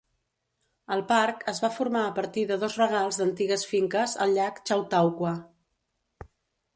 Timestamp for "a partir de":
2.05-2.57